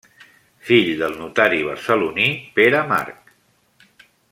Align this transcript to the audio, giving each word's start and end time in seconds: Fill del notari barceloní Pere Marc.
Fill 0.69 0.87
del 1.01 1.13
notari 1.17 1.61
barceloní 1.67 2.27
Pere 2.57 2.83
Marc. 2.95 3.31